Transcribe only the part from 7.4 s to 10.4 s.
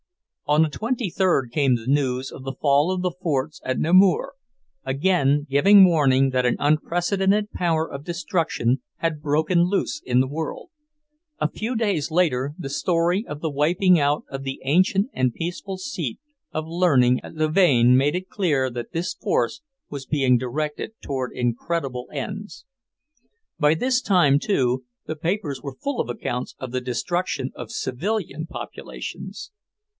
power of destruction had broken loose in the